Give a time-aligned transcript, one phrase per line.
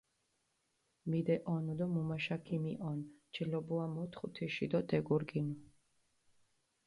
[1.09, 2.99] მიდეჸონუ დო მუმაშა ქიმიჸონ,
[3.33, 5.55] ჩილობუა მოთხუ თიში დო დეგურგინუ.